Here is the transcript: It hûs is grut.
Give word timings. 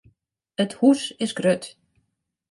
It 0.63 0.71
hûs 0.79 1.01
is 1.25 1.31
grut. 1.39 1.63